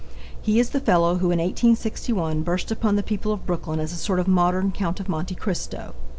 [0.41, 3.97] He is the fellow who in 1861 burst upon the people of Brooklyn as a
[3.97, 5.93] sort of modern Count of Monte Cristo.